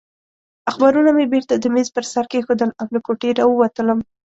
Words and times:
اخبارونه 0.69 1.09
مې 1.17 1.25
بېرته 1.33 1.53
د 1.57 1.65
مېز 1.73 1.87
پر 1.95 2.05
سر 2.13 2.25
کېښودل 2.31 2.69
او 2.79 2.85
له 2.93 2.99
کوټې 3.05 3.29
راووتلم. 3.39 3.99